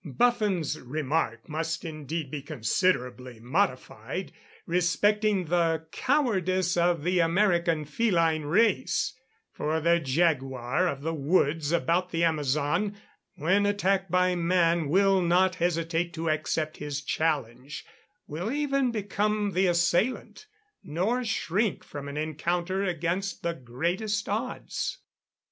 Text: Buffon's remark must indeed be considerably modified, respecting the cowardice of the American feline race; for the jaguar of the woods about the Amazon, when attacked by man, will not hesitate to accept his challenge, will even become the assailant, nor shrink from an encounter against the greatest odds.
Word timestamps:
Buffon's 0.03 0.79
remark 0.79 1.47
must 1.47 1.85
indeed 1.85 2.31
be 2.31 2.41
considerably 2.41 3.39
modified, 3.39 4.31
respecting 4.65 5.45
the 5.45 5.85
cowardice 5.91 6.75
of 6.75 7.03
the 7.03 7.19
American 7.19 7.85
feline 7.85 8.41
race; 8.41 9.13
for 9.51 9.79
the 9.79 9.99
jaguar 9.99 10.87
of 10.87 11.03
the 11.03 11.13
woods 11.13 11.71
about 11.71 12.09
the 12.09 12.23
Amazon, 12.23 12.97
when 13.35 13.67
attacked 13.67 14.09
by 14.09 14.33
man, 14.33 14.89
will 14.89 15.21
not 15.21 15.53
hesitate 15.61 16.13
to 16.15 16.31
accept 16.31 16.77
his 16.77 17.03
challenge, 17.03 17.85
will 18.25 18.51
even 18.51 18.89
become 18.89 19.51
the 19.51 19.67
assailant, 19.67 20.47
nor 20.83 21.23
shrink 21.23 21.83
from 21.83 22.07
an 22.07 22.17
encounter 22.17 22.83
against 22.83 23.43
the 23.43 23.53
greatest 23.53 24.27
odds. 24.27 24.97